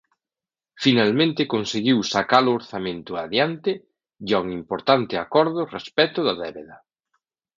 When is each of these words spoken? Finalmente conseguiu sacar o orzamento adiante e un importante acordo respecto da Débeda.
Finalmente 0.83 1.51
conseguiu 1.53 1.97
sacar 2.13 2.43
o 2.47 2.55
orzamento 2.59 3.11
adiante 3.25 3.71
e 4.29 4.31
un 4.43 4.47
importante 4.59 5.13
acordo 5.25 5.61
respecto 5.77 6.19
da 6.27 6.33
Débeda. 6.41 6.77